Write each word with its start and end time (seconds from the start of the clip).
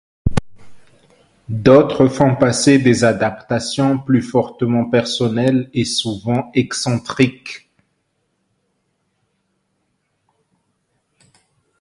D'autres 1.47 2.07
font 2.07 2.31
du 2.31 2.37
passé 2.39 2.79
des 2.79 3.03
adaptations 3.03 3.99
plus 3.99 4.23
fortement 4.23 4.89
personnelles 4.89 5.69
et 5.75 5.85
souvent 5.85 6.49
excentriques. 6.55 7.69